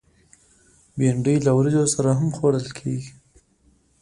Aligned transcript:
بېنډۍ 0.97 1.35
له 1.45 1.51
وریژو 1.57 1.83
سره 1.95 2.09
هم 2.19 2.27
خوړل 2.37 2.67
کېږي 2.77 3.11